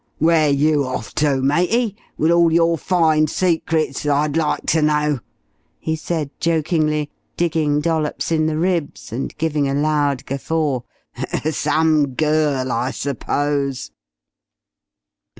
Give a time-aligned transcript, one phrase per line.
[0.17, 1.95] "Where're you off to, matey?
[2.17, 4.03] With all your fine secrets?
[4.03, 5.19] I'd like to know!"
[5.79, 10.79] he said jokingly, digging Dollops in the ribs, and giving a loud guffaw.
[11.51, 13.91] "Some girl, I suppose."